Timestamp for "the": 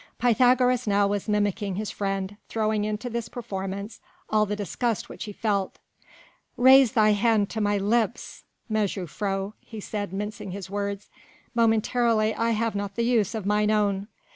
4.47-4.55, 12.95-13.05